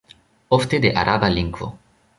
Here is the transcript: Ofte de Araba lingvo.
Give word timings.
Ofte 0.57 0.79
de 0.87 0.93
Araba 1.03 1.29
lingvo. 1.37 1.73